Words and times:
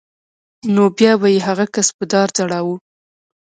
نو 0.73 0.83
بیا 0.97 1.11
به 1.21 1.27
یې 1.33 1.39
هغه 1.47 1.65
کس 1.73 1.87
په 1.97 2.03
دار 2.11 2.27
ځړاوه 2.37 2.75